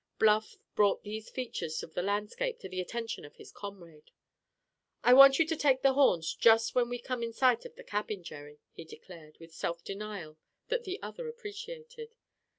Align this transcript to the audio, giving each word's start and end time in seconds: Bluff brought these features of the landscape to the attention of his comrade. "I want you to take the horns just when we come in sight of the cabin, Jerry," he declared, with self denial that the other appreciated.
Bluff 0.17 0.57
brought 0.73 1.03
these 1.03 1.29
features 1.29 1.83
of 1.83 1.93
the 1.93 2.01
landscape 2.01 2.57
to 2.57 2.67
the 2.67 2.81
attention 2.81 3.23
of 3.23 3.35
his 3.35 3.51
comrade. 3.51 4.09
"I 5.03 5.13
want 5.13 5.37
you 5.37 5.45
to 5.45 5.55
take 5.55 5.83
the 5.83 5.93
horns 5.93 6.33
just 6.33 6.73
when 6.73 6.89
we 6.89 6.97
come 6.97 7.21
in 7.21 7.33
sight 7.33 7.65
of 7.65 7.75
the 7.75 7.83
cabin, 7.83 8.23
Jerry," 8.23 8.57
he 8.71 8.83
declared, 8.83 9.37
with 9.37 9.53
self 9.53 9.83
denial 9.83 10.39
that 10.69 10.85
the 10.85 10.99
other 11.03 11.27
appreciated. 11.27 12.15